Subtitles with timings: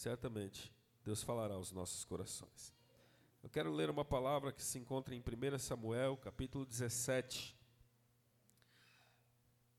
[0.00, 0.72] certamente
[1.04, 2.74] Deus falará aos nossos corações.
[3.42, 7.54] Eu quero ler uma palavra que se encontra em 1 Samuel, capítulo 17.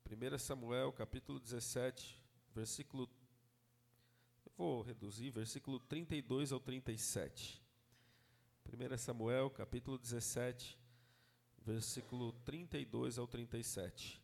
[0.08, 2.22] 1 Samuel, capítulo 17,
[2.54, 3.10] versículo.
[4.46, 7.60] Eu vou reduzir, versículo 32 ao 37.
[8.64, 10.78] 1 Samuel, capítulo 17,
[11.64, 14.22] versículo 32 ao 37.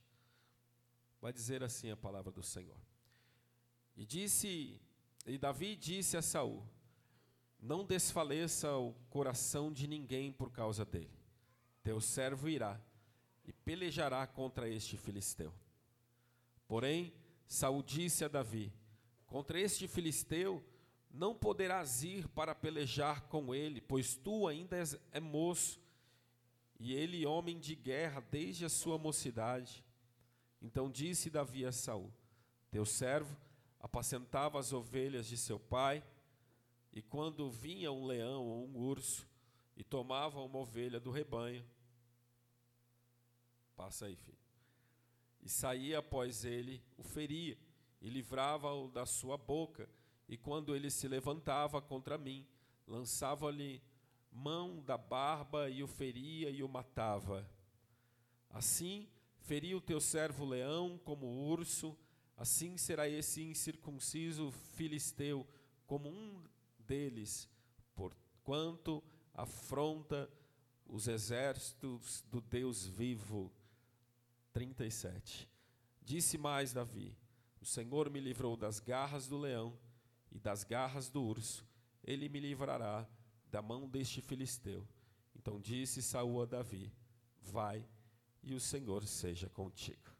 [1.21, 2.79] Vai dizer assim a palavra do Senhor.
[3.96, 4.80] E disse,
[5.29, 6.67] e Davi disse a Saul:
[7.61, 11.11] não desfaleça o coração de ninguém por causa dele.
[11.83, 12.80] Teu servo irá
[13.45, 15.52] e pelejará contra este filisteu.
[16.66, 17.12] Porém,
[17.47, 18.73] Saul disse a Davi:
[19.27, 20.62] Contra este filisteu
[21.11, 25.80] não poderás ir para pelejar com ele, pois tu ainda és é moço
[26.79, 29.85] e ele homem de guerra desde a sua mocidade.
[30.63, 32.13] Então disse Davi a Saul:
[32.71, 33.37] Teu servo
[33.80, 36.02] apacentava as ovelhas de seu pai
[36.92, 39.27] e quando vinha um leão ou um urso
[39.76, 41.65] e tomava uma ovelha do rebanho,
[43.76, 44.38] passa aí, filho,
[45.40, 47.57] e saía após ele, o feria
[48.01, 49.88] e livrava-o da sua boca.
[50.29, 52.46] E quando ele se levantava contra mim,
[52.87, 53.82] lançava-lhe
[54.30, 57.48] mão da barba e o feria e o matava.
[58.51, 59.09] Assim,
[59.40, 61.96] feria o teu servo leão como urso,
[62.39, 65.47] assim será esse incircunciso filisteu
[65.87, 66.43] como um
[66.78, 67.49] deles,
[67.97, 69.03] porquanto
[69.34, 70.31] afronta
[70.87, 73.53] os exércitos do Deus vivo.
[74.53, 75.49] 37.
[76.00, 77.16] Disse mais Davi:
[77.61, 79.77] O Senhor me livrou das garras do leão
[80.31, 81.66] e das garras do urso.
[82.05, 83.06] Ele me livrará
[83.50, 84.87] da mão deste filisteu.
[85.34, 86.93] Então disse Saul a Davi:
[87.43, 87.84] Vai
[88.43, 90.11] e o Senhor seja contigo.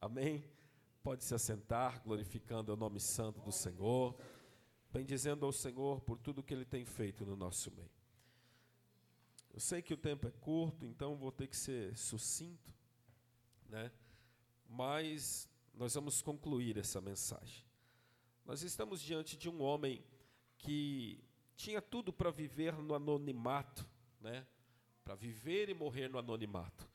[0.00, 0.57] Amém.
[1.08, 4.14] Pode se assentar, glorificando o nome santo do Senhor
[4.92, 7.90] bendizendo ao Senhor por tudo que Ele tem feito no nosso meio.
[9.50, 12.70] Eu sei que o tempo é curto, então vou ter que ser sucinto,
[13.70, 13.90] né?
[14.68, 17.64] mas nós vamos concluir essa mensagem.
[18.44, 20.04] Nós estamos diante de um homem
[20.58, 21.24] que
[21.56, 23.88] tinha tudo para viver no anonimato,
[24.20, 24.46] né?
[25.02, 26.86] para viver e morrer no anonimato.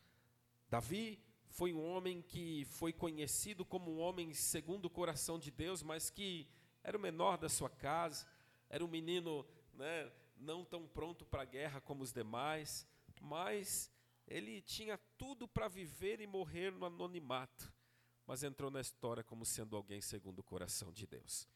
[0.70, 1.20] Davi
[1.54, 6.10] foi um homem que foi conhecido como um homem segundo o coração de Deus, mas
[6.10, 6.48] que
[6.84, 8.26] era o menor da sua casa,
[8.68, 12.88] era um menino né, não tão pronto para a guerra como os demais,
[13.22, 13.92] mas
[14.28, 17.72] ele tinha tudo para viver e morrer no anonimato,
[18.26, 21.48] mas entrou na história como sendo alguém segundo o coração de Deus.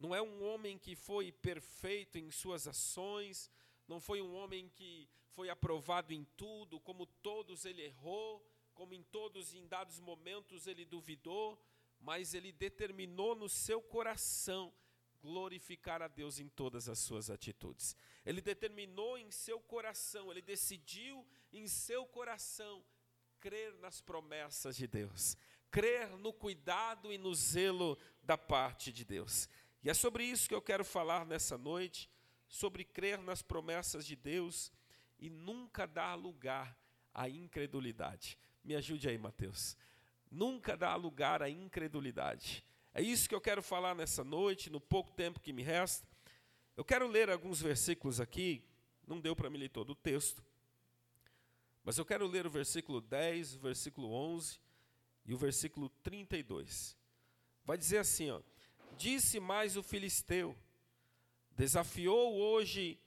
[0.00, 3.48] Não é um homem que foi perfeito em suas ações,
[3.86, 8.44] não foi um homem que foi aprovado em tudo, como todos ele errou,
[8.78, 11.60] como em todos em dados momentos ele duvidou,
[11.98, 14.72] mas ele determinou no seu coração
[15.20, 17.96] glorificar a Deus em todas as suas atitudes.
[18.24, 22.84] Ele determinou em seu coração, ele decidiu em seu coração
[23.40, 25.36] crer nas promessas de Deus,
[25.72, 29.48] crer no cuidado e no zelo da parte de Deus.
[29.82, 32.08] E é sobre isso que eu quero falar nessa noite,
[32.46, 34.70] sobre crer nas promessas de Deus
[35.18, 36.78] e nunca dar lugar
[37.12, 38.38] à incredulidade.
[38.64, 39.76] Me ajude aí, Mateus
[40.30, 42.64] nunca dá lugar à incredulidade.
[42.94, 46.06] É isso que eu quero falar nessa noite, no pouco tempo que me resta.
[46.76, 48.62] Eu quero ler alguns versículos aqui,
[49.06, 50.44] não deu para me ler todo o texto,
[51.84, 54.60] mas eu quero ler o versículo 10, o versículo 11
[55.24, 56.96] e o versículo 32.
[57.64, 58.40] Vai dizer assim, ó:
[58.96, 60.56] Disse mais o filisteu:
[61.52, 62.98] Desafiou hoje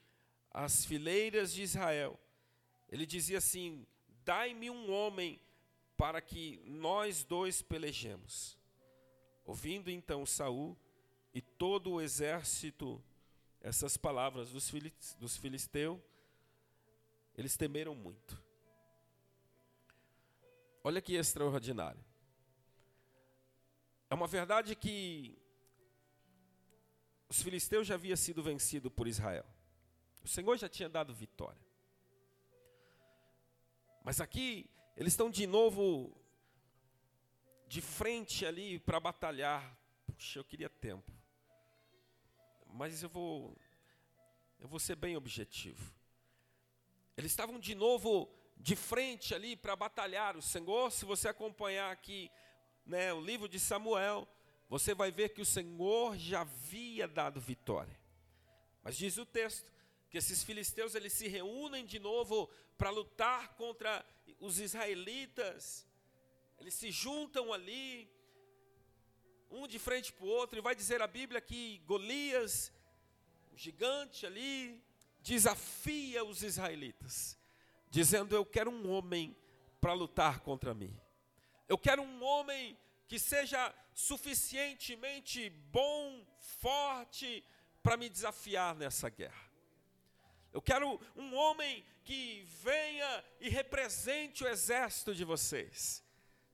[0.52, 2.20] as fileiras de Israel.
[2.90, 3.86] Ele dizia assim:
[4.32, 5.42] Dai-me um homem
[5.98, 8.58] para que nós dois pelejemos.
[9.44, 10.78] Ouvindo então Saul
[11.34, 13.04] e todo o exército
[13.60, 14.48] essas palavras
[15.20, 16.00] dos filisteus,
[17.36, 18.42] eles temeram muito.
[20.82, 22.02] Olha que extraordinário.
[24.10, 25.38] É uma verdade que
[27.28, 29.46] os filisteus já haviam sido vencidos por Israel.
[30.24, 31.71] O Senhor já tinha dado vitória.
[34.04, 36.16] Mas aqui eles estão de novo
[37.68, 39.78] de frente ali para batalhar.
[40.06, 41.12] Puxa, eu queria tempo.
[42.68, 43.56] Mas eu vou
[44.60, 45.94] eu vou ser bem objetivo.
[47.18, 50.38] Eles estavam de novo de frente ali para batalhar.
[50.38, 52.32] O Senhor, se você acompanhar aqui,
[52.86, 54.28] né, o livro de Samuel,
[54.70, 58.00] você vai ver que o Senhor já havia dado vitória.
[58.84, 59.72] Mas diz o texto
[60.12, 64.06] que esses filisteus eles se reúnem de novo para lutar contra
[64.40, 65.88] os israelitas.
[66.60, 68.12] Eles se juntam ali,
[69.50, 72.74] um de frente para o outro, e vai dizer a Bíblia que Golias
[73.56, 74.84] gigante ali,
[75.22, 77.38] desafia os israelitas,
[77.90, 79.36] dizendo: Eu quero um homem
[79.80, 81.00] para lutar contra mim.
[81.70, 82.78] Eu quero um homem
[83.08, 87.44] que seja suficientemente bom, forte,
[87.82, 89.51] para me desafiar nessa guerra.
[90.54, 96.04] Eu quero um homem que venha e represente o exército de vocês.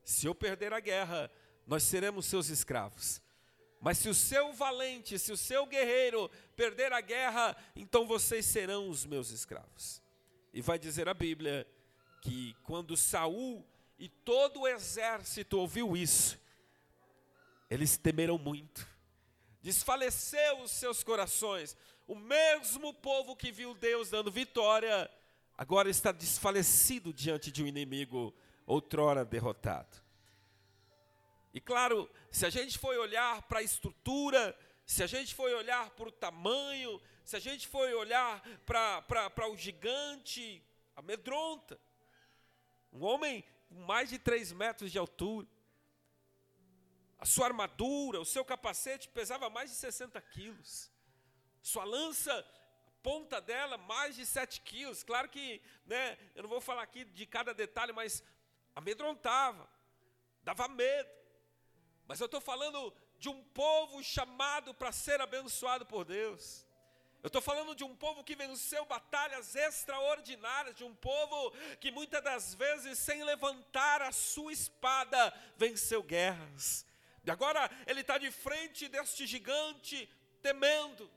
[0.04, 1.32] Se eu perder a guerra,
[1.66, 3.22] nós seremos seus escravos.
[3.80, 8.90] Mas se o seu valente, se o seu guerreiro perder a guerra, então vocês serão
[8.90, 10.02] os meus escravos.
[10.54, 11.68] E vai dizer a Bíblia
[12.22, 13.66] que quando Saul
[14.00, 16.40] e todo o exército ouviu isso,
[17.70, 18.88] eles temeram muito.
[19.62, 21.76] Desfaleceu os seus corações.
[22.08, 25.12] O mesmo povo que viu Deus dando vitória,
[25.58, 28.34] agora está desfalecido diante de um inimigo
[28.66, 30.02] outrora derrotado.
[31.54, 35.90] E claro, se a gente for olhar para a estrutura, se a gente for olhar
[35.90, 40.64] para o tamanho, se a gente for olhar para o gigante,
[40.96, 41.78] amedronta.
[42.94, 45.46] Um homem com mais de 3 metros de altura.
[47.20, 50.90] A sua armadura, o seu capacete pesava mais de 60 quilos.
[51.68, 52.34] Sua lança,
[52.88, 55.04] a ponta dela, mais de 7 quilos.
[55.04, 58.24] Claro que, né, eu não vou falar aqui de cada detalhe, mas
[58.74, 59.70] amedrontava,
[60.44, 61.10] dava medo.
[62.08, 66.66] Mas eu estou falando de um povo chamado para ser abençoado por Deus.
[67.22, 72.24] Eu estou falando de um povo que venceu batalhas extraordinárias, de um povo que muitas
[72.24, 76.86] das vezes, sem levantar a sua espada, venceu guerras.
[77.26, 80.10] E agora ele está de frente deste gigante,
[80.42, 81.17] temendo.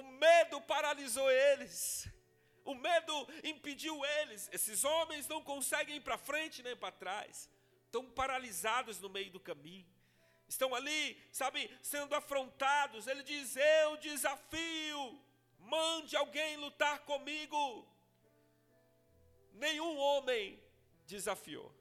[0.00, 2.08] O medo paralisou eles.
[2.64, 3.14] O medo
[3.52, 4.48] impediu eles.
[4.52, 7.48] Esses homens não conseguem ir para frente nem para trás
[7.90, 9.86] estão paralisados no meio do caminho,
[10.48, 13.08] estão ali, sabe, sendo afrontados.
[13.08, 15.20] Ele diz: Eu desafio,
[15.58, 17.86] mande alguém lutar comigo.
[19.54, 20.62] Nenhum homem
[21.06, 21.74] desafiou.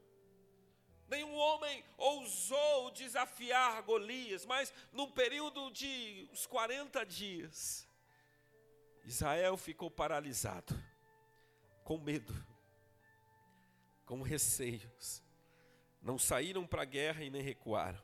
[1.08, 7.88] Nenhum homem ousou desafiar Golias, mas num período de uns 40 dias,
[9.10, 10.74] Israel ficou paralisado,
[11.84, 12.34] com medo,
[14.06, 15.24] com receios
[16.02, 18.02] não saíram para a guerra e nem recuaram.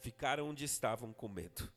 [0.00, 1.70] Ficaram onde estavam com medo.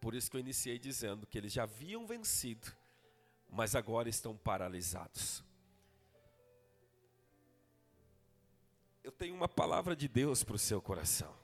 [0.00, 2.72] Por isso que eu iniciei dizendo que eles já haviam vencido,
[3.48, 5.44] mas agora estão paralisados.
[9.04, 11.34] Eu tenho uma palavra de Deus para o seu coração.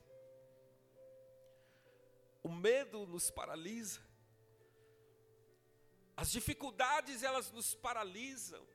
[2.43, 4.01] O medo nos paralisa.
[6.17, 8.67] As dificuldades elas nos paralisam.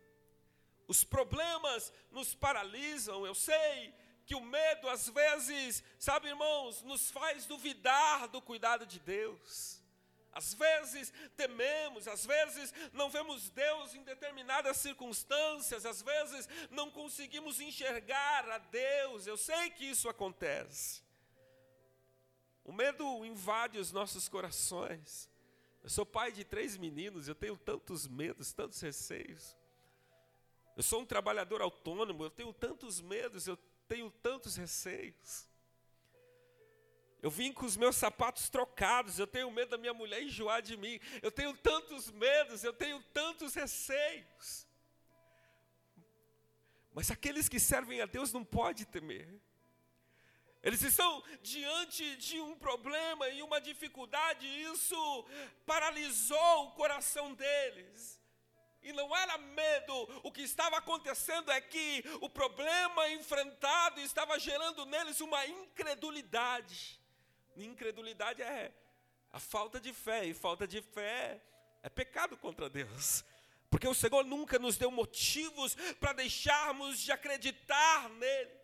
[0.88, 3.25] Os problemas nos paralisam.
[3.25, 3.93] Eu sei
[4.25, 9.81] que o medo, às vezes, sabe, irmãos, nos faz duvidar do cuidado de Deus.
[10.33, 17.59] Às vezes tememos, às vezes não vemos Deus em determinadas circunstâncias, às vezes não conseguimos
[17.59, 19.27] enxergar a Deus.
[19.27, 21.01] Eu sei que isso acontece.
[22.63, 25.30] O medo invade os nossos corações.
[25.83, 29.57] Eu sou pai de três meninos, eu tenho tantos medos, tantos receios.
[30.75, 33.57] Eu sou um trabalhador autônomo, eu tenho tantos medos, eu
[33.87, 35.49] tenho tantos receios.
[37.21, 40.75] Eu vim com os meus sapatos trocados, eu tenho medo da minha mulher enjoar de
[40.75, 40.99] mim.
[41.21, 44.67] Eu tenho tantos medos, eu tenho tantos receios.
[46.93, 49.27] Mas aqueles que servem a Deus não podem temer.
[50.63, 55.25] Eles estão diante de um problema e uma dificuldade, e isso
[55.65, 58.22] paralisou o coração deles.
[58.84, 64.86] E não era medo, o que estava acontecendo é que o problema enfrentado estava gerando
[64.86, 67.00] neles uma incredulidade.
[67.56, 68.72] incredulidade é
[69.32, 71.41] a falta de fé, e falta de fé
[71.84, 73.24] é pecado contra Deus.
[73.70, 78.61] Porque o Senhor nunca nos deu motivos para deixarmos de acreditar nele.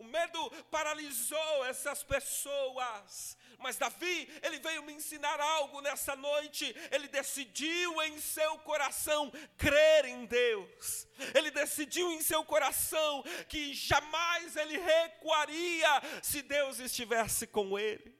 [0.00, 3.36] O medo paralisou essas pessoas.
[3.58, 6.74] Mas Davi, ele veio me ensinar algo nessa noite.
[6.90, 11.06] Ele decidiu em seu coração crer em Deus.
[11.34, 18.18] Ele decidiu em seu coração que jamais ele recuaria se Deus estivesse com ele.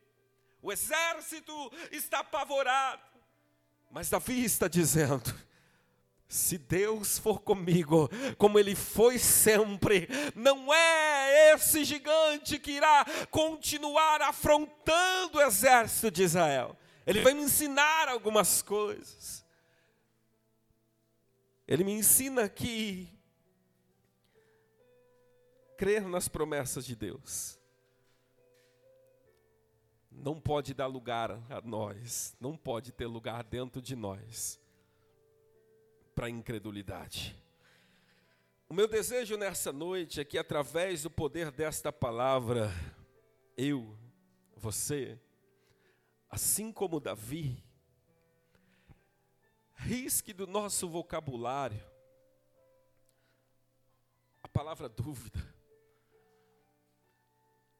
[0.61, 3.03] O exército está apavorado.
[3.91, 5.35] Mas Davi está dizendo:
[6.31, 8.09] se Deus for comigo,
[8.39, 16.23] como Ele foi sempre, não é esse gigante que irá continuar afrontando o exército de
[16.23, 16.77] Israel.
[17.05, 19.45] Ele vai me ensinar algumas coisas.
[21.67, 23.09] Ele me ensina que
[25.77, 27.59] crer nas promessas de Deus
[30.13, 34.60] não pode dar lugar a nós, não pode ter lugar dentro de nós
[36.21, 37.35] para a incredulidade.
[38.69, 42.71] O meu desejo nessa noite é que, através do poder desta palavra,
[43.57, 43.97] eu,
[44.55, 45.19] você,
[46.29, 47.65] assim como Davi,
[49.77, 51.83] risque do nosso vocabulário
[54.43, 55.41] a palavra dúvida.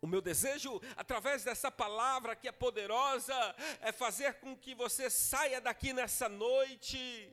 [0.01, 3.35] O meu desejo, através dessa palavra que é poderosa,
[3.83, 7.31] é fazer com que você saia daqui nessa noite,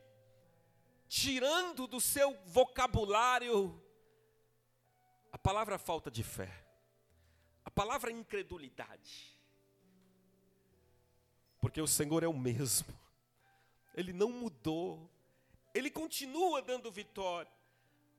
[1.07, 3.81] tirando do seu vocabulário
[5.31, 6.51] a palavra falta de fé,
[7.63, 9.37] a palavra incredulidade.
[11.59, 12.87] Porque o Senhor é o mesmo,
[13.93, 15.09] Ele não mudou,
[15.73, 17.51] Ele continua dando vitória.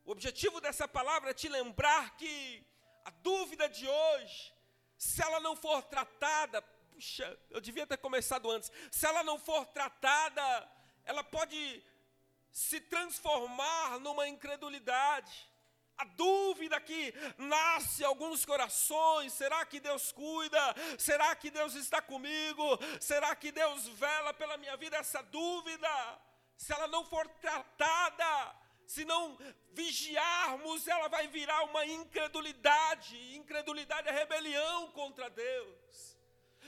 [0.05, 2.65] O objetivo dessa palavra é te lembrar que
[3.05, 4.55] a dúvida de hoje,
[4.97, 9.67] se ela não for tratada, puxa, eu devia ter começado antes, se ela não for
[9.67, 10.69] tratada,
[11.05, 11.83] ela pode
[12.53, 15.49] se transformar numa incredulidade.
[15.99, 20.75] A dúvida que nasce em alguns corações: será que Deus cuida?
[20.97, 22.65] Será que Deus está comigo?
[23.01, 24.97] Será que Deus vela pela minha vida?
[24.97, 26.21] Essa dúvida,
[26.57, 28.55] se ela não for tratada,
[28.87, 29.37] se não
[29.73, 33.37] vigiarmos, ela vai virar uma incredulidade.
[33.37, 36.17] Incredulidade é rebelião contra Deus.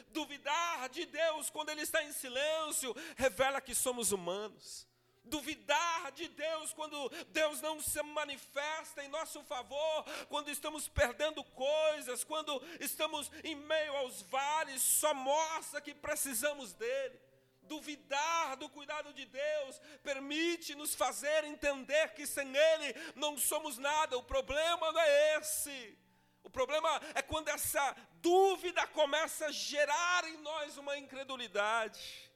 [0.08, 4.89] Duvidar de Deus quando Ele está em silêncio revela que somos humanos.
[5.30, 12.24] Duvidar de Deus quando Deus não se manifesta em nosso favor, quando estamos perdendo coisas,
[12.24, 17.30] quando estamos em meio aos vales, só mostra que precisamos dEle
[17.62, 24.18] duvidar do cuidado de Deus, permite nos fazer entender que sem Ele não somos nada.
[24.18, 25.96] O problema não é esse.
[26.42, 32.29] O problema é quando essa dúvida começa a gerar em nós uma incredulidade.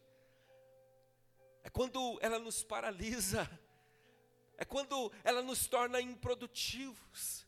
[1.64, 3.50] É quando ela nos paralisa.
[4.56, 7.44] É quando ela nos torna improdutivos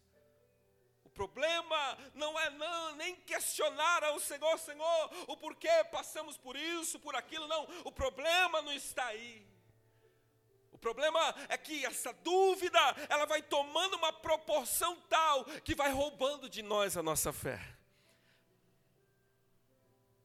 [1.17, 7.17] problema não é não, nem questionar ao Senhor, Senhor, o porquê passamos por isso, por
[7.17, 7.67] aquilo, não.
[7.85, 9.47] O problema não está aí.
[10.71, 16.51] O problema é que essa dúvida, ela vai tomando uma proporção tal que vai roubando
[16.51, 17.59] de nós a nossa fé.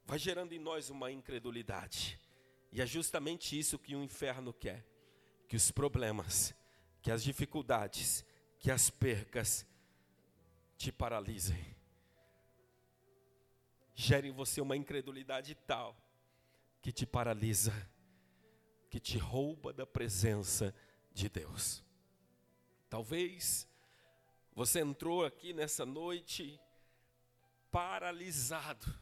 [0.05, 2.19] Vai gerando em nós uma incredulidade.
[2.71, 4.85] E é justamente isso que o inferno quer:
[5.47, 6.53] que os problemas,
[7.01, 8.25] que as dificuldades,
[8.59, 9.65] que as percas,
[10.77, 11.75] te paralisem.
[13.93, 15.95] Gere em você uma incredulidade tal
[16.81, 17.71] que te paralisa,
[18.89, 20.73] que te rouba da presença
[21.13, 21.83] de Deus.
[22.89, 23.67] Talvez
[24.53, 26.59] você entrou aqui nessa noite
[27.69, 28.93] paralisado.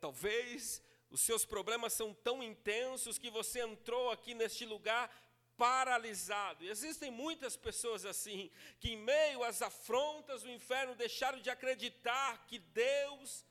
[0.00, 5.10] Talvez os seus problemas são tão intensos que você entrou aqui neste lugar
[5.56, 6.64] paralisado.
[6.64, 12.46] E existem muitas pessoas assim, que em meio às afrontas do inferno deixaram de acreditar
[12.46, 13.44] que Deus,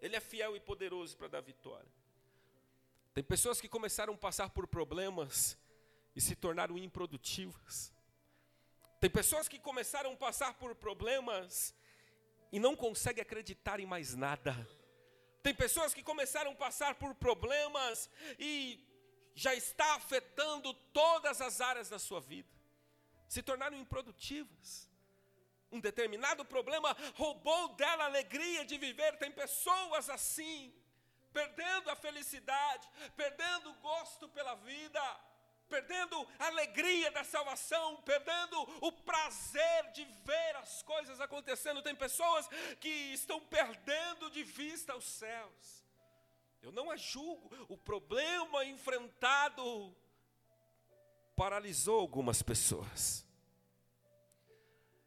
[0.00, 1.92] Ele é fiel e poderoso para dar vitória.
[3.14, 5.56] Tem pessoas que começaram a passar por problemas
[6.16, 7.92] e se tornaram improdutivas.
[8.98, 11.74] Tem pessoas que começaram a passar por problemas
[12.50, 14.66] e não conseguem acreditar em mais nada.
[15.42, 18.08] Tem pessoas que começaram a passar por problemas
[18.38, 18.78] e
[19.34, 22.48] já está afetando todas as áreas da sua vida,
[23.28, 24.90] se tornaram improdutivas.
[25.70, 29.16] Um determinado problema roubou dela a alegria de viver.
[29.16, 30.72] Tem pessoas assim,
[31.32, 35.00] perdendo a felicidade, perdendo o gosto pela vida,
[35.68, 41.82] perdendo a alegria da salvação, perdendo o prazer de ver as coisas acontecendo.
[41.82, 42.48] Tem pessoas
[42.80, 45.84] que estão perdendo de vista os céus.
[46.62, 47.50] Eu não a julgo.
[47.68, 49.94] O problema enfrentado
[51.34, 53.26] paralisou algumas pessoas.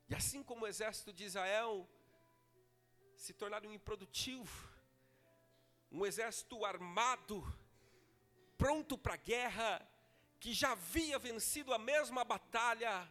[0.10, 1.88] E assim como o exército de Israel
[3.16, 4.70] se tornaram improdutivo,
[5.92, 7.42] um exército armado,
[8.58, 9.88] pronto para a guerra,
[10.40, 13.08] que já havia vencido a mesma batalha,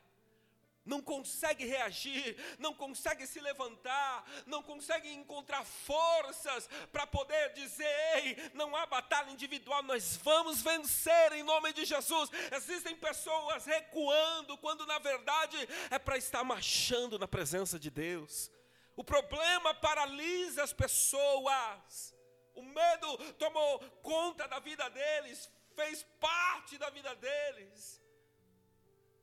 [0.85, 8.51] não consegue reagir, não consegue se levantar, não consegue encontrar forças para poder dizer: ei,
[8.53, 12.31] não há batalha individual, nós vamos vencer em nome de Jesus.
[12.53, 15.57] Existem pessoas recuando, quando na verdade
[15.91, 18.51] é para estar marchando na presença de Deus.
[18.97, 22.15] O problema paralisa as pessoas,
[22.55, 28.05] o medo tomou conta da vida deles, fez parte da vida deles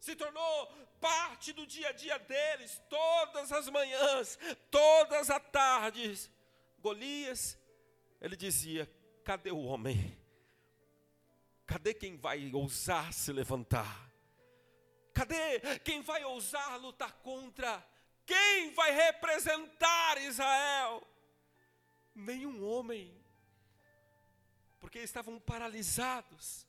[0.01, 0.67] se tornou
[0.99, 4.37] parte do dia a dia deles, todas as manhãs,
[4.71, 6.29] todas as tardes.
[6.79, 7.57] Golias
[8.19, 8.91] ele dizia:
[9.23, 10.19] cadê o homem?
[11.67, 14.11] Cadê quem vai ousar se levantar?
[15.13, 17.85] Cadê quem vai ousar lutar contra?
[18.25, 21.07] Quem vai representar Israel?
[22.15, 23.20] Nenhum homem,
[24.81, 26.65] porque estavam paralisados,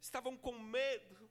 [0.00, 1.28] estavam com medo.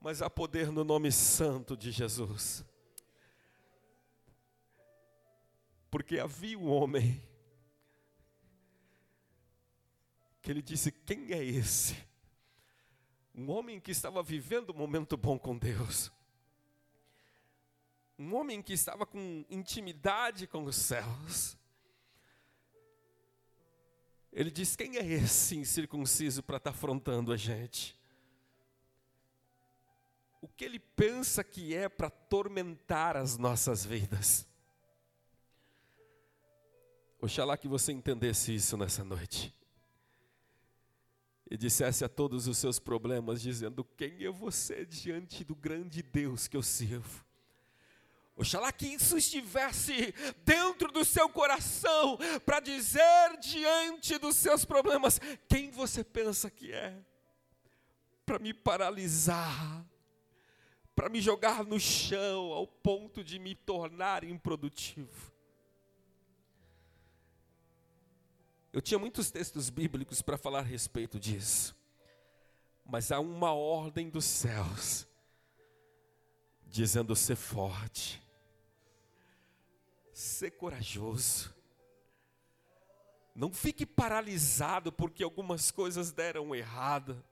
[0.00, 2.64] Mas há poder no nome santo de Jesus.
[5.90, 7.22] Porque havia um homem
[10.40, 11.96] que ele disse: Quem é esse?
[13.34, 16.10] Um homem que estava vivendo um momento bom com Deus.
[18.18, 21.58] Um homem que estava com intimidade com os céus.
[24.36, 27.98] Ele diz: Quem é esse incircunciso para estar tá afrontando a gente?
[30.42, 34.46] O que ele pensa que é para tormentar as nossas vidas?
[37.18, 39.54] Oxalá que você entendesse isso nessa noite
[41.50, 46.46] e dissesse a todos os seus problemas, dizendo: Quem é você diante do grande Deus
[46.46, 47.25] que eu sirvo?
[48.36, 50.12] Oxalá que isso estivesse
[50.44, 57.02] dentro do seu coração, para dizer diante dos seus problemas: Quem você pensa que é?
[58.26, 59.86] Para me paralisar,
[60.94, 65.32] para me jogar no chão ao ponto de me tornar improdutivo.
[68.70, 71.74] Eu tinha muitos textos bíblicos para falar a respeito disso.
[72.84, 75.08] Mas há uma ordem dos céus
[76.66, 78.22] dizendo ser forte,
[80.16, 81.54] ser corajoso.
[83.34, 87.22] Não fique paralisado porque algumas coisas deram errado.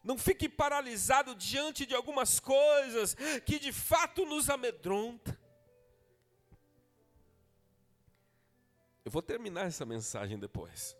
[0.00, 5.36] Não fique paralisado diante de algumas coisas que de fato nos amedrontam.
[9.04, 10.96] Eu vou terminar essa mensagem depois.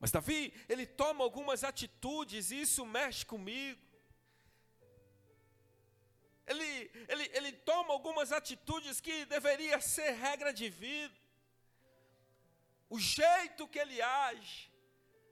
[0.00, 3.87] Mas Davi, ele toma algumas atitudes, e isso mexe comigo.
[6.48, 11.14] Ele, ele, ele toma algumas atitudes que deveria ser regra de vida.
[12.88, 14.72] O jeito que ele age,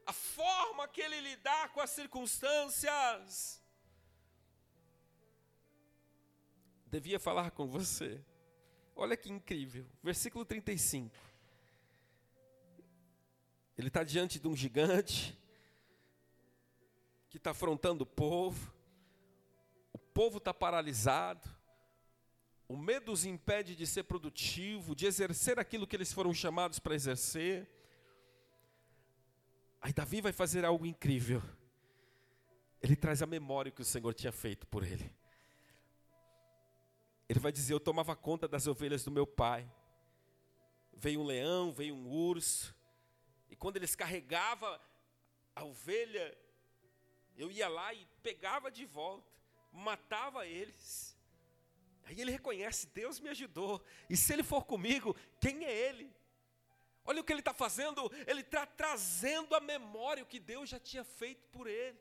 [0.04, 3.62] a forma que ele lidar com as circunstâncias.
[6.86, 8.22] Devia falar com você.
[8.94, 9.86] Olha que incrível.
[10.02, 11.16] Versículo 35.
[13.76, 15.36] Ele está diante de um gigante
[17.28, 18.75] que está afrontando o povo.
[20.16, 21.46] O povo está paralisado.
[22.66, 26.94] O medo os impede de ser produtivo, de exercer aquilo que eles foram chamados para
[26.94, 27.68] exercer.
[29.78, 31.42] Aí Davi vai fazer algo incrível.
[32.80, 35.14] Ele traz a memória que o Senhor tinha feito por ele.
[37.28, 39.70] Ele vai dizer: Eu tomava conta das ovelhas do meu pai.
[40.94, 42.74] Veio um leão, veio um urso.
[43.50, 44.80] E quando eles carregavam
[45.54, 46.34] a ovelha,
[47.36, 49.35] eu ia lá e pegava de volta,
[49.76, 51.16] matava eles.
[52.04, 53.84] Aí ele reconhece: Deus me ajudou.
[54.08, 56.14] E se ele for comigo, quem é ele?
[57.04, 60.80] Olha o que ele está fazendo, ele está trazendo à memória o que Deus já
[60.80, 61.98] tinha feito por ele.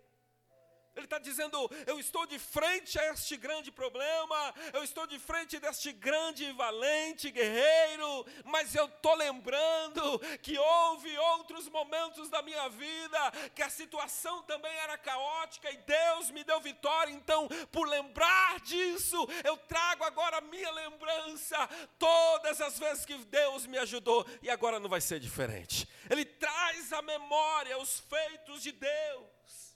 [0.95, 5.59] Ele está dizendo: Eu estou de frente a este grande problema, eu estou de frente
[5.59, 13.31] deste grande valente guerreiro, mas eu estou lembrando que houve outros momentos da minha vida
[13.53, 17.11] que a situação também era caótica e Deus me deu vitória.
[17.11, 21.67] Então, por lembrar disso, eu trago agora a minha lembrança,
[21.99, 25.87] todas as vezes que Deus me ajudou, e agora não vai ser diferente.
[26.09, 29.74] Ele traz à memória os feitos de Deus.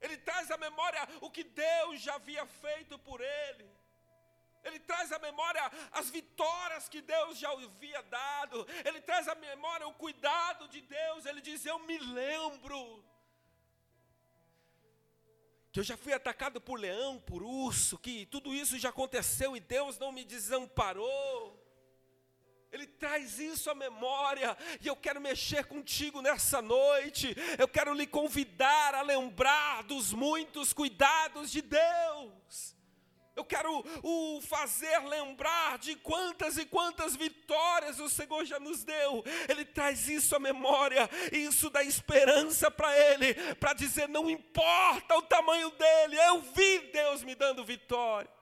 [0.00, 3.68] Ele traz à memória o que Deus já havia feito por ele.
[4.62, 8.66] Ele traz à memória as vitórias que Deus já havia dado.
[8.84, 11.24] Ele traz à memória o cuidado de Deus.
[11.24, 13.04] Ele diz: Eu me lembro
[15.72, 19.60] que eu já fui atacado por leão, por urso, que tudo isso já aconteceu e
[19.60, 21.59] Deus não me desamparou.
[22.72, 27.34] Ele traz isso à memória, e eu quero mexer contigo nessa noite.
[27.58, 32.76] Eu quero lhe convidar a lembrar dos muitos cuidados de Deus.
[33.34, 39.24] Eu quero o fazer lembrar de quantas e quantas vitórias o Senhor já nos deu.
[39.48, 45.22] Ele traz isso à memória, isso dá esperança para ele, para dizer: não importa o
[45.22, 48.39] tamanho dele, eu vi Deus me dando vitória.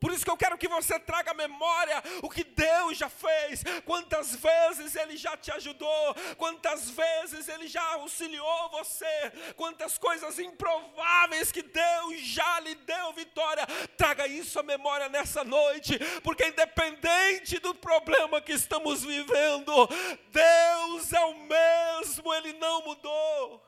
[0.00, 3.64] Por isso que eu quero que você traga à memória o que Deus já fez,
[3.84, 11.50] quantas vezes Ele já te ajudou, quantas vezes Ele já auxiliou você, quantas coisas improváveis
[11.50, 13.66] que Deus já lhe deu vitória.
[13.96, 19.88] Traga isso à memória nessa noite, porque independente do problema que estamos vivendo,
[20.30, 23.66] Deus é o mesmo, Ele não mudou,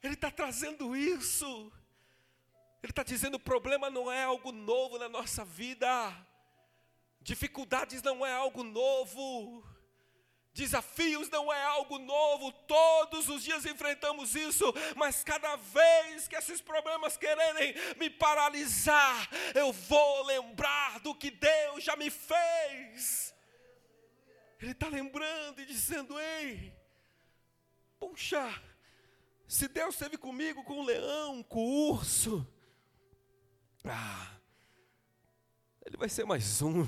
[0.00, 1.72] Ele está trazendo isso.
[2.82, 5.88] Ele está dizendo: o problema não é algo novo na nossa vida,
[7.20, 9.64] dificuldades não é algo novo,
[10.52, 14.64] desafios não é algo novo, todos os dias enfrentamos isso,
[14.96, 21.84] mas cada vez que esses problemas quererem me paralisar, eu vou lembrar do que Deus
[21.84, 23.32] já me fez.
[24.60, 26.72] Ele está lembrando e dizendo: ei,
[28.00, 28.60] puxa,
[29.46, 32.46] se Deus esteve comigo com o leão, com o urso,
[33.84, 34.40] ah,
[35.84, 36.86] ele vai ser mais um.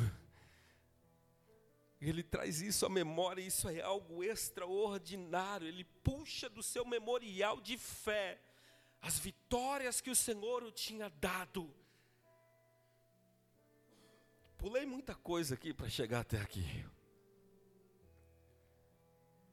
[2.01, 5.67] Ele traz isso à memória, isso é algo extraordinário.
[5.67, 8.41] Ele puxa do seu memorial de fé
[9.01, 11.73] as vitórias que o Senhor o tinha dado.
[14.57, 16.65] Pulei muita coisa aqui para chegar até aqui.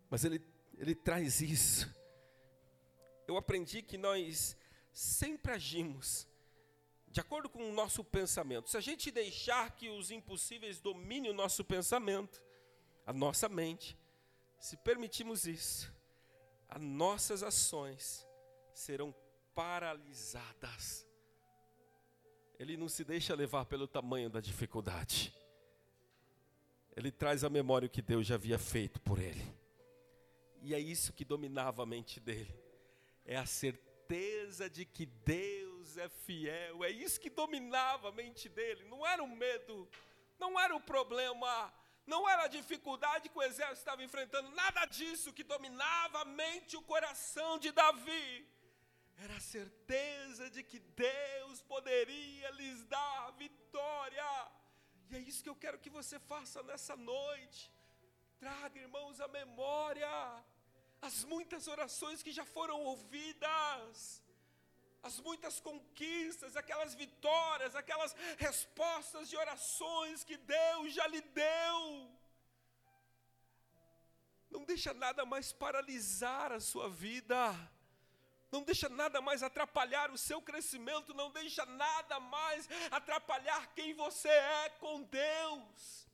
[0.09, 0.41] Mas ele,
[0.77, 1.93] ele traz isso.
[3.27, 4.55] Eu aprendi que nós
[4.93, 6.27] sempre agimos
[7.11, 8.69] de acordo com o nosso pensamento.
[8.69, 12.41] Se a gente deixar que os impossíveis dominem o nosso pensamento,
[13.05, 13.97] a nossa mente,
[14.57, 15.93] se permitirmos isso,
[16.69, 18.25] as nossas ações
[18.73, 19.13] serão
[19.53, 21.05] paralisadas.
[22.57, 25.35] Ele não se deixa levar pelo tamanho da dificuldade.
[26.95, 29.43] Ele traz à memória o que Deus já havia feito por ele.
[30.61, 32.55] E é isso que dominava a mente dele.
[33.25, 36.83] É a certeza de que Deus Deus é fiel.
[36.83, 38.83] É isso que dominava a mente dele.
[38.93, 39.75] Não era o medo,
[40.37, 41.73] não era o problema,
[42.05, 46.73] não era a dificuldade que o exército estava enfrentando, nada disso que dominava a mente
[46.73, 48.47] e o coração de Davi.
[49.23, 54.31] Era a certeza de que Deus poderia lhes dar vitória.
[55.09, 57.71] E é isso que eu quero que você faça nessa noite.
[58.39, 60.09] Traga, irmãos, a memória
[61.01, 64.21] as muitas orações que já foram ouvidas
[65.03, 72.11] as muitas conquistas, aquelas vitórias, aquelas respostas de orações que Deus já lhe deu.
[74.49, 77.55] Não deixa nada mais paralisar a sua vida.
[78.51, 84.27] Não deixa nada mais atrapalhar o seu crescimento, não deixa nada mais atrapalhar quem você
[84.27, 86.10] é com Deus.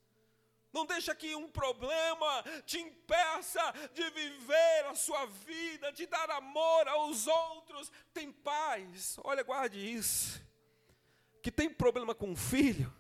[0.78, 6.88] Não deixa que um problema te impeça de viver a sua vida, de dar amor
[6.88, 7.92] aos outros.
[8.14, 10.40] Tem paz, olha, guarde isso.
[11.42, 12.94] Que tem problema com um filho,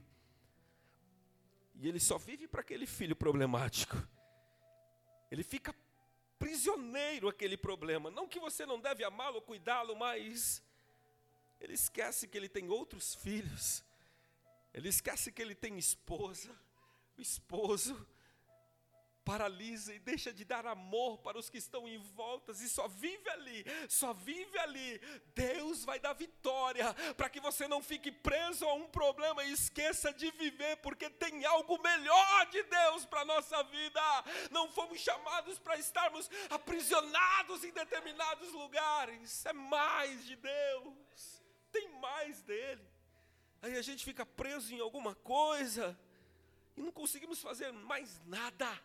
[1.75, 3.95] e ele só vive para aquele filho problemático.
[5.29, 5.75] Ele fica
[6.39, 8.09] prisioneiro aquele problema.
[8.09, 10.63] Não que você não deve amá-lo cuidá-lo, mas
[11.61, 13.83] ele esquece que ele tem outros filhos.
[14.73, 16.49] Ele esquece que ele tem esposa
[17.17, 18.07] o esposo
[19.27, 23.29] paralisa e deixa de dar amor para os que estão em voltas e só vive
[23.29, 24.97] ali, só vive ali.
[25.35, 30.13] Deus vai dar vitória para que você não fique preso a um problema e esqueça
[30.13, 34.01] de viver, porque tem algo melhor de Deus para a nossa vida.
[34.49, 42.41] Não fomos chamados para estarmos aprisionados em determinados lugares, é mais de Deus, tem mais
[42.43, 42.87] dele.
[43.61, 45.99] Aí a gente fica preso em alguma coisa
[46.77, 48.79] e não conseguimos fazer mais nada.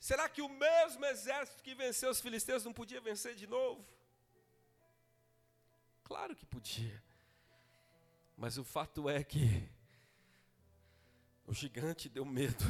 [0.00, 3.86] Será que o mesmo exército que venceu os filisteus não podia vencer de novo?
[6.02, 7.02] Claro que podia.
[8.36, 9.68] Mas o fato é que
[11.46, 12.64] o gigante deu medo.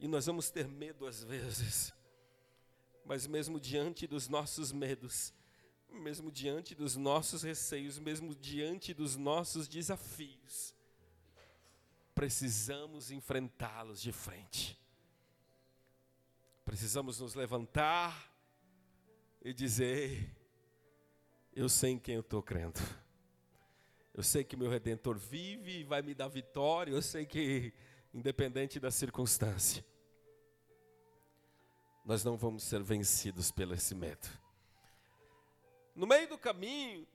[0.00, 1.92] E nós vamos ter medo às vezes.
[3.04, 5.34] Mas mesmo diante dos nossos medos,
[5.90, 10.74] mesmo diante dos nossos receios, mesmo diante dos nossos desafios,
[12.18, 14.76] precisamos enfrentá-los de frente.
[16.64, 18.34] Precisamos nos levantar
[19.40, 20.28] e dizer:
[21.54, 22.80] Eu sei em quem eu estou crendo.
[24.12, 26.90] Eu sei que meu redentor vive e vai me dar vitória.
[26.90, 27.72] Eu sei que,
[28.12, 29.86] independente da circunstância,
[32.04, 34.26] nós não vamos ser vencidos pelo esse medo.
[35.94, 37.06] No meio do caminho,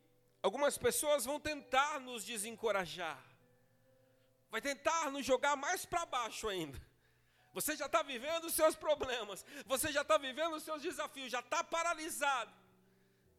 [0.41, 3.32] algumas pessoas vão tentar nos desencorajar
[4.53, 6.79] vai tentar nos jogar mais para baixo ainda.
[7.53, 11.39] Você já está vivendo os seus problemas, você já está vivendo os seus desafios, já
[11.39, 12.53] está paralisado.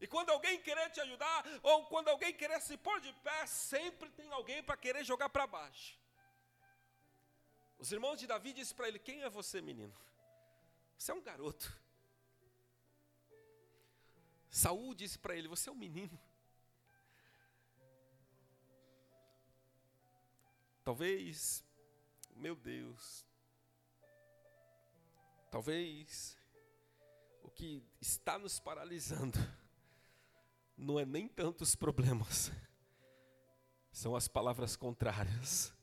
[0.01, 4.09] E quando alguém querer te ajudar, ou quando alguém querer se pôr de pé, sempre
[4.09, 5.97] tem alguém para querer jogar para baixo.
[7.79, 9.95] Os irmãos de Davi disseram para ele: Quem é você, menino?
[10.97, 11.71] Você é um garoto.
[14.49, 16.19] Saul disse para ele: Você é um menino.
[20.85, 21.65] Talvez,
[22.35, 23.25] meu Deus,
[25.49, 26.37] talvez
[27.41, 29.39] o que está nos paralisando
[30.77, 32.51] não é nem tantos problemas,
[33.91, 35.73] são as palavras contrárias.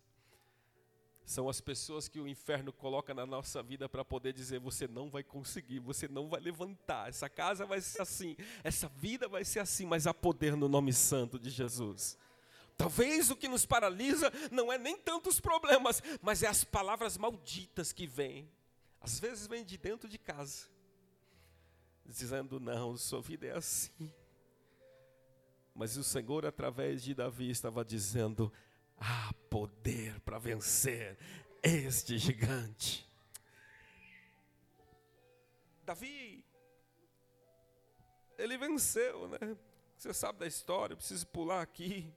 [1.24, 5.10] São as pessoas que o inferno coloca na nossa vida para poder dizer: você não
[5.10, 9.60] vai conseguir, você não vai levantar, essa casa vai ser assim, essa vida vai ser
[9.60, 12.18] assim, mas há poder no nome santo de Jesus.
[12.76, 17.92] Talvez o que nos paralisa não é nem tantos problemas, mas é as palavras malditas
[17.92, 18.50] que vêm.
[19.00, 20.66] Às vezes vem de dentro de casa,
[22.06, 24.12] dizendo: não, sua vida é assim.
[25.74, 28.52] Mas o Senhor, através de Davi, estava dizendo:
[28.98, 31.18] há poder para vencer
[31.62, 33.08] este gigante.
[35.84, 36.44] Davi,
[38.38, 39.56] ele venceu, né?
[39.96, 42.12] Você sabe da história, eu preciso pular aqui.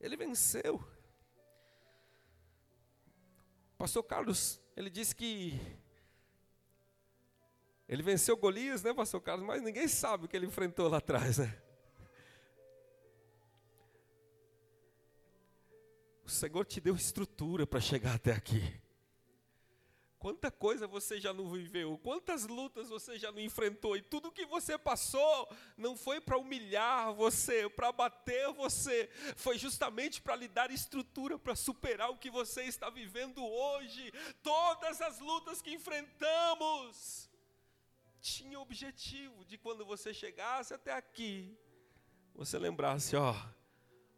[0.00, 0.82] Ele venceu.
[3.76, 5.60] Pastor Carlos, ele disse que
[7.88, 9.46] ele venceu Golias, né, Pastor Carlos?
[9.46, 11.62] Mas ninguém sabe o que ele enfrentou lá atrás, né?
[16.24, 18.78] O Senhor te deu estrutura para chegar até aqui.
[20.18, 24.44] Quanta coisa você já não viveu, quantas lutas você já não enfrentou, e tudo que
[24.44, 30.72] você passou não foi para humilhar você, para bater você, foi justamente para lhe dar
[30.72, 34.12] estrutura para superar o que você está vivendo hoje.
[34.42, 37.30] Todas as lutas que enfrentamos
[38.20, 41.56] tinha o objetivo de quando você chegasse até aqui,
[42.34, 43.36] você lembrasse: ó,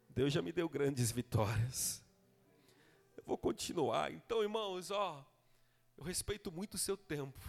[0.09, 2.03] Deus já me deu grandes vitórias.
[3.15, 4.11] Eu vou continuar.
[4.11, 5.23] Então, irmãos, ó,
[6.01, 7.39] eu respeito muito o seu tempo.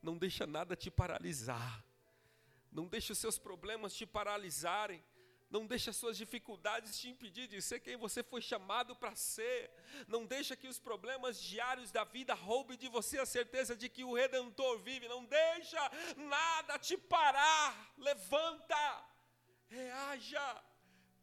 [0.00, 1.84] Não deixa nada te paralisar.
[2.70, 5.02] Não deixa os seus problemas te paralisarem.
[5.50, 9.72] Não deixa as suas dificuldades te impedir de ser quem você foi chamado para ser.
[10.06, 14.04] Não deixa que os problemas diários da vida roubem de você a certeza de que
[14.04, 15.08] o Redentor vive.
[15.08, 17.92] Não deixa nada te parar.
[17.98, 19.04] Levanta,
[19.68, 20.62] reaja.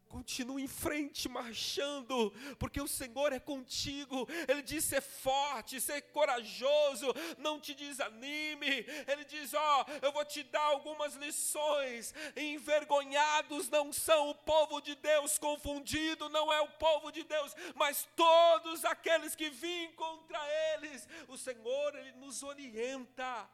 [0.10, 4.28] Continue em frente, marchando, porque o Senhor é contigo.
[4.48, 8.86] Ele diz: ser forte, ser corajoso, não te desanime.
[9.08, 12.12] Ele diz: Ó, oh, eu vou te dar algumas lições.
[12.36, 18.10] Envergonhados não são o povo de Deus, confundido não é o povo de Deus, mas
[18.16, 20.40] todos aqueles que vêm contra
[20.74, 21.08] eles.
[21.28, 23.48] O Senhor, Ele nos orienta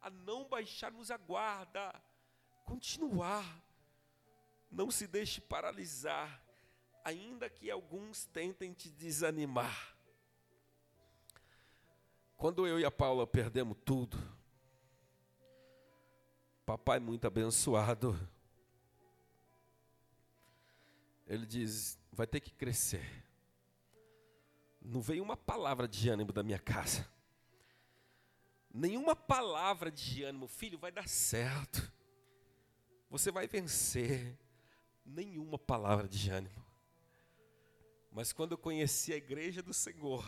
[0.00, 1.94] a não baixarmos a guarda,
[2.64, 3.67] continuar
[4.70, 6.42] não se deixe paralisar,
[7.04, 9.96] ainda que alguns tentem te desanimar.
[12.36, 14.16] Quando eu e a Paula perdemos tudo,
[16.64, 18.16] papai muito abençoado,
[21.26, 23.24] ele diz: vai ter que crescer.
[24.80, 27.06] Não veio uma palavra de ânimo da minha casa.
[28.72, 31.92] Nenhuma palavra de ânimo, filho, vai dar certo.
[33.10, 34.38] Você vai vencer
[35.08, 36.64] nenhuma palavra de ânimo.
[38.10, 40.24] Mas quando eu conheci a igreja do Senhor,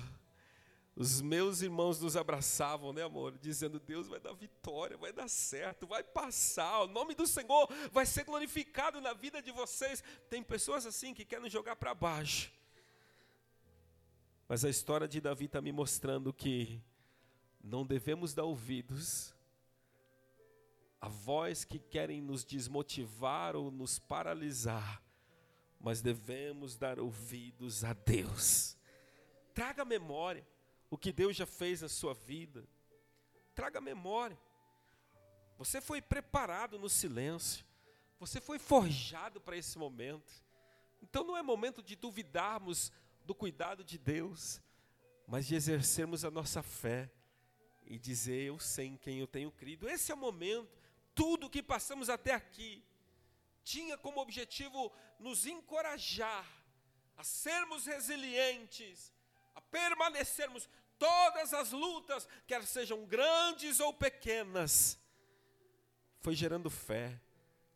[0.94, 3.38] os meus irmãos nos abraçavam, né, amor?
[3.38, 8.04] Dizendo: Deus vai dar vitória, vai dar certo, vai passar, o nome do Senhor vai
[8.04, 10.02] ser glorificado na vida de vocês.
[10.28, 12.52] Tem pessoas assim que querem jogar para baixo.
[14.48, 16.82] Mas a história de Davi está me mostrando que
[17.62, 19.34] não devemos dar ouvidos
[21.00, 25.02] a voz que querem nos desmotivar ou nos paralisar,
[25.80, 28.76] mas devemos dar ouvidos a Deus.
[29.54, 30.46] Traga memória
[30.90, 32.68] o que Deus já fez na sua vida.
[33.54, 34.38] Traga memória.
[35.56, 37.64] Você foi preparado no silêncio.
[38.18, 40.30] Você foi forjado para esse momento.
[41.00, 42.92] Então não é momento de duvidarmos
[43.24, 44.60] do cuidado de Deus,
[45.26, 47.10] mas de exercermos a nossa fé
[47.86, 49.88] e dizer: Eu sei em quem eu tenho crido.
[49.88, 50.79] Esse é o momento
[51.14, 52.82] tudo o que passamos até aqui
[53.62, 56.46] tinha como objetivo nos encorajar
[57.16, 59.12] a sermos resilientes,
[59.54, 60.68] a permanecermos
[60.98, 64.98] todas as lutas, quer sejam grandes ou pequenas,
[66.20, 67.18] foi gerando fé,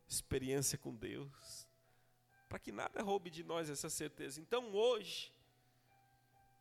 [0.07, 1.67] experiência com Deus,
[2.49, 4.41] para que nada roube de nós essa certeza.
[4.41, 5.33] Então hoje,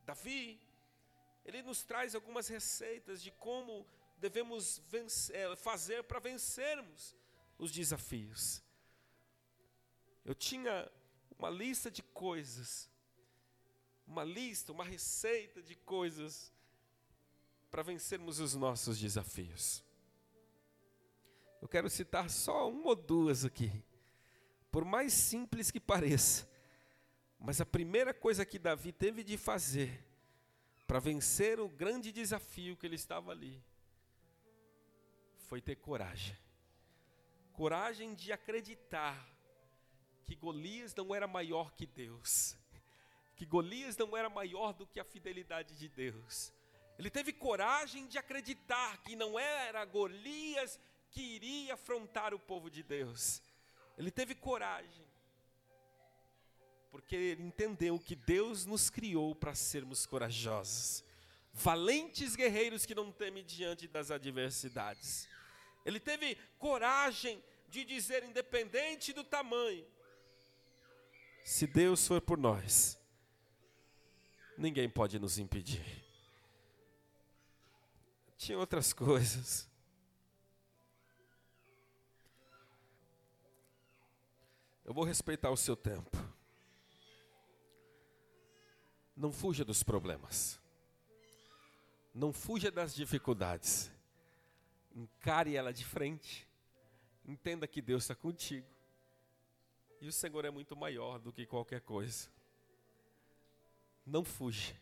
[0.06, 0.60] Davi,
[1.46, 3.86] ele nos traz algumas receitas de como
[4.24, 7.14] devemos vencer, é, fazer para vencermos
[7.58, 8.64] os desafios.
[10.24, 10.90] Eu tinha
[11.38, 12.90] uma lista de coisas,
[14.08, 16.54] uma lista, uma receita de coisas
[17.70, 19.84] para vencermos os nossos desafios.
[21.62, 23.84] Eu quero citar só uma ou duas aqui,
[24.72, 26.50] por mais simples que pareça,
[27.38, 30.02] mas a primeira coisa que Davi teve de fazer
[30.88, 33.62] para vencer o grande desafio que ele estava ali
[35.54, 36.36] foi ter coragem.
[37.52, 39.24] Coragem de acreditar
[40.26, 42.58] que Golias não era maior que Deus,
[43.38, 46.52] que Golias não era maior do que a fidelidade de Deus.
[46.98, 50.80] Ele teve coragem de acreditar que não era Golias
[51.12, 53.40] que iria afrontar o povo de Deus.
[53.96, 55.06] Ele teve coragem,
[56.90, 61.04] porque ele entendeu que Deus nos criou para sermos corajosos,
[61.54, 65.32] valentes guerreiros que não temem diante das adversidades.
[65.86, 69.86] Ele teve coragem de dizer, independente do tamanho,
[71.44, 72.98] se Deus for por nós,
[74.58, 75.84] ninguém pode nos impedir.
[78.38, 79.70] Tinha outras coisas.
[84.86, 86.18] Eu vou respeitar o seu tempo.
[89.16, 90.60] Não fuja dos problemas.
[92.14, 93.92] Não fuja das dificuldades.
[94.96, 96.48] Encare ela de frente.
[97.26, 98.68] Entenda que Deus está contigo.
[100.02, 102.30] E o Senhor é muito maior do que qualquer coisa.
[104.06, 104.76] Não fuja.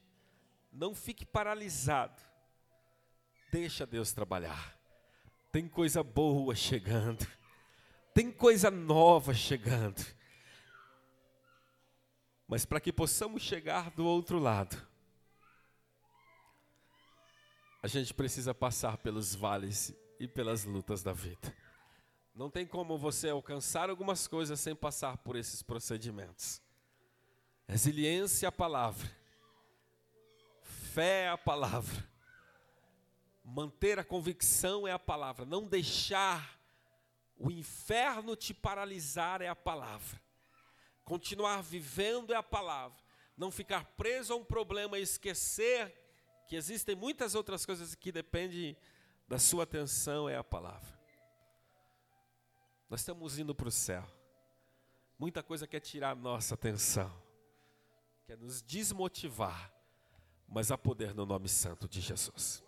[0.72, 2.22] Não fique paralisado.
[3.52, 4.78] Deixa Deus trabalhar.
[5.52, 7.28] Tem coisa boa chegando.
[8.14, 10.04] Tem coisa nova chegando.
[12.48, 14.76] Mas para que possamos chegar do outro lado,
[17.82, 21.52] a gente precisa passar pelos vales e pelas lutas da vida.
[22.36, 26.62] Não tem como você alcançar algumas coisas sem passar por esses procedimentos.
[27.68, 29.10] Resiliência é a palavra,
[30.62, 32.08] fé é a palavra,
[33.44, 36.56] manter a convicção é a palavra, não deixar
[37.36, 40.22] o inferno te paralisar é a palavra.
[41.04, 43.02] Continuar vivendo é a palavra.
[43.36, 45.92] Não ficar preso a um problema e esquecer
[46.48, 48.78] que existem muitas outras coisas que dependem
[49.32, 51.00] da sua atenção é a palavra.
[52.90, 54.06] Nós estamos indo para o céu.
[55.18, 57.10] Muita coisa quer tirar a nossa atenção,
[58.26, 59.74] quer nos desmotivar,
[60.50, 62.62] mas há poder no nome santo de Jesus.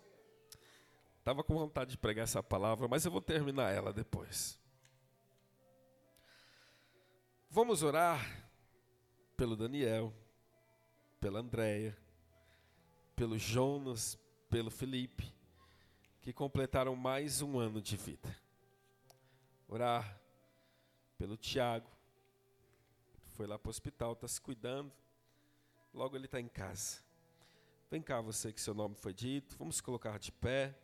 [1.18, 4.58] Estava com vontade de pregar essa palavra, mas eu vou terminar ela depois.
[7.50, 8.48] Vamos orar
[9.36, 10.14] pelo Daniel,
[11.20, 11.94] pela Andréia,
[13.14, 15.30] pelo Jonas, pelo Felipe,
[16.24, 18.34] que completaram mais um ano de vida.
[19.68, 20.18] Orar
[21.18, 21.86] pelo Tiago,
[23.34, 24.90] foi lá para o hospital, está se cuidando,
[25.92, 27.02] logo ele está em casa.
[27.90, 30.74] Vem cá, você que seu nome foi dito, vamos colocar de pé.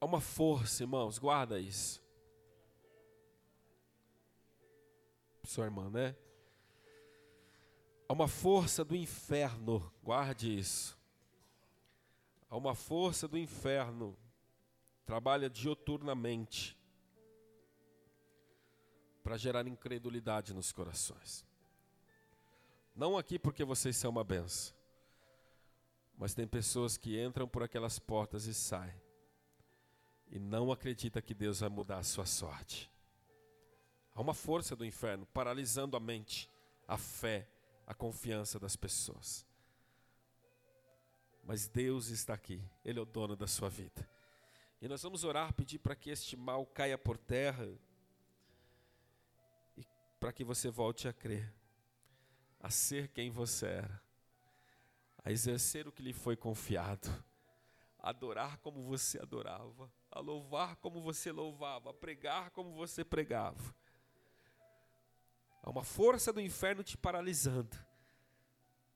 [0.00, 2.02] Há uma força, irmãos, guarda isso.
[5.44, 6.16] sua irmã, né?
[8.08, 11.00] Há uma força do inferno, guarde isso.
[12.52, 14.14] Há uma força do inferno,
[15.06, 16.78] trabalha dioturnamente
[19.24, 21.46] para gerar incredulidade nos corações.
[22.94, 24.76] Não aqui porque vocês são uma benção,
[26.14, 29.00] mas tem pessoas que entram por aquelas portas e saem
[30.30, 32.92] e não acredita que Deus vai mudar a sua sorte.
[34.14, 36.50] Há uma força do inferno paralisando a mente,
[36.86, 37.48] a fé,
[37.86, 39.50] a confiança das pessoas.
[41.42, 44.08] Mas Deus está aqui, Ele é o dono da sua vida.
[44.80, 47.68] E nós vamos orar, pedir para que este mal caia por terra
[49.76, 49.84] e
[50.18, 51.52] para que você volte a crer,
[52.60, 54.02] a ser quem você era,
[55.24, 57.08] a exercer o que lhe foi confiado,
[57.98, 63.74] a adorar como você adorava, a louvar como você louvava, a pregar como você pregava.
[65.62, 67.76] Há uma força do inferno te paralisando.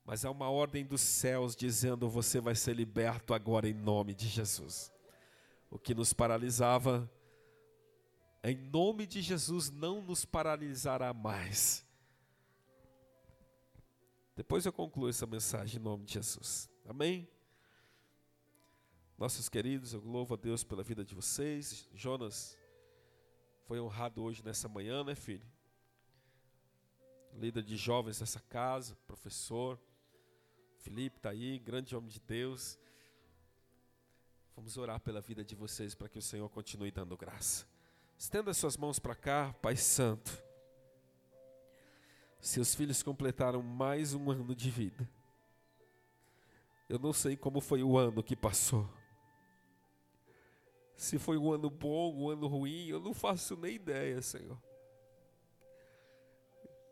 [0.06, 4.28] Mas há uma ordem dos céus dizendo: você vai ser liberto agora em nome de
[4.28, 4.92] Jesus.
[5.68, 7.10] O que nos paralisava,
[8.44, 11.84] em nome de Jesus, não nos paralisará mais.
[14.36, 16.70] Depois eu concluo essa mensagem em nome de Jesus.
[16.84, 17.28] Amém?
[19.18, 21.88] Nossos queridos, eu louvo a Deus pela vida de vocês.
[21.92, 22.56] Jonas
[23.66, 25.46] foi honrado hoje nessa manhã, né, filho?
[27.36, 29.78] líder de jovens dessa casa, professor.
[30.86, 32.78] Felipe está aí, grande homem de Deus.
[34.54, 37.66] Vamos orar pela vida de vocês para que o Senhor continue dando graça.
[38.16, 40.40] Estenda suas mãos para cá, Pai Santo.
[42.38, 45.10] Seus filhos completaram mais um ano de vida.
[46.88, 48.88] Eu não sei como foi o ano que passou.
[50.94, 54.62] Se foi um ano bom, um ano ruim, eu não faço nem ideia, Senhor.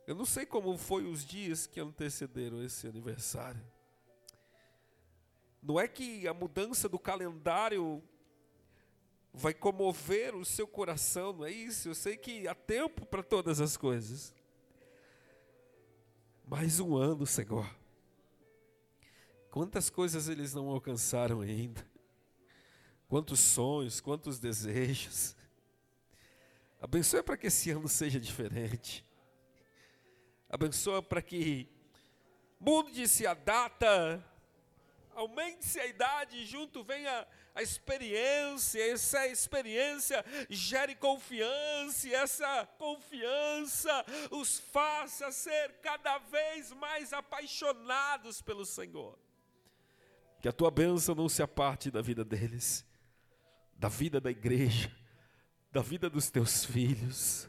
[0.05, 3.74] Eu não sei como foi os dias que antecederam esse aniversário.
[5.65, 8.03] Não é que a mudança do calendário
[9.33, 11.89] vai comover o seu coração, não é isso?
[11.89, 14.35] Eu sei que há tempo para todas as coisas.
[16.47, 17.67] Mais um ano, Senhor.
[19.51, 21.89] Quantas coisas eles não alcançaram ainda?
[23.09, 25.35] Quantos sonhos, quantos desejos.
[26.79, 29.03] Abençoa para que esse ano seja diferente.
[30.47, 31.67] Abençoa para que
[32.61, 34.23] mude-se a data,
[35.15, 44.59] aumente-se a idade, junto venha a experiência, essa experiência gere confiança, e essa confiança os
[44.59, 49.19] faça ser cada vez mais apaixonados pelo Senhor.
[50.41, 52.85] Que a tua bênção não se aparte da vida deles
[53.77, 54.91] da vida da igreja,
[55.71, 57.49] da vida dos teus filhos.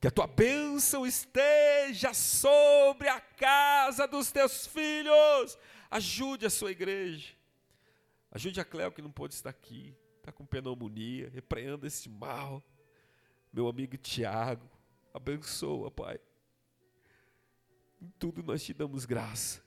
[0.00, 5.58] Que a tua bênção esteja sobre a casa dos teus filhos.
[5.90, 7.34] Ajude a sua igreja.
[8.30, 11.28] Ajude a Cléo que não pôde estar aqui, está com pneumonia.
[11.30, 12.62] Repreenda esse mal.
[13.52, 14.70] Meu amigo Tiago,
[15.12, 16.20] abençoa, Pai.
[18.00, 19.62] Em tudo nós te damos graça.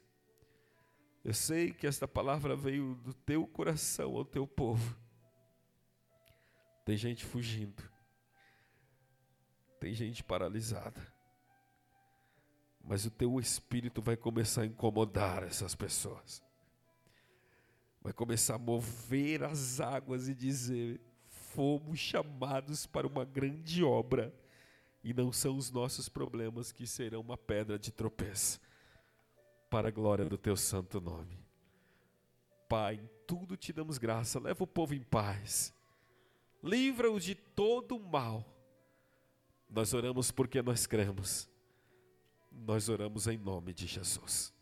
[1.23, 4.97] Eu sei que esta palavra veio do teu coração ao teu povo.
[6.85, 7.83] Tem gente fugindo.
[9.79, 11.01] Tem gente paralisada.
[12.83, 16.43] Mas o teu espírito vai começar a incomodar essas pessoas.
[18.01, 24.33] Vai começar a mover as águas e dizer: fomos chamados para uma grande obra.
[25.03, 28.59] E não são os nossos problemas que serão uma pedra de tropeço.
[29.69, 31.39] Para a glória do teu santo nome.
[32.69, 34.39] Pai, em tudo te damos graça.
[34.39, 35.73] Leva o povo em paz
[36.63, 38.45] livra-o de todo o mal.
[39.69, 41.49] Nós oramos porque nós cremos.
[42.53, 44.53] Nós oramos em nome de Jesus.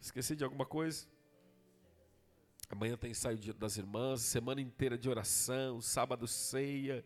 [0.00, 1.06] Esqueci de alguma coisa?
[2.70, 7.04] Amanhã tem ensaio das irmãs, semana inteira de oração, sábado ceia.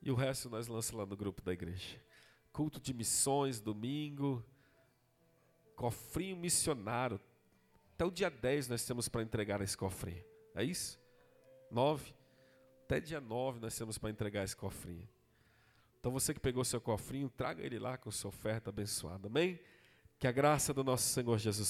[0.00, 2.00] E o resto nós lançamos lá no grupo da igreja.
[2.52, 4.44] Culto de missões, domingo.
[5.76, 7.20] Cofrinho missionário.
[7.94, 10.24] Até o dia 10 nós temos para entregar esse cofrinho.
[10.54, 10.98] É isso?
[11.70, 12.14] 9.
[12.84, 15.08] Até dia 9 nós temos para entregar esse cofrinho.
[16.00, 19.28] Então você que pegou seu cofrinho, traga ele lá com sua oferta abençoada.
[19.28, 19.60] Amém?
[20.18, 21.68] Que a graça do nosso Senhor Jesus